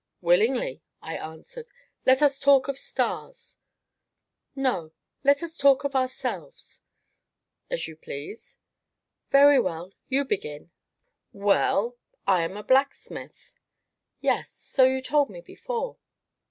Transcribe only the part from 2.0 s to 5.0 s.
"let us talk of stars." "No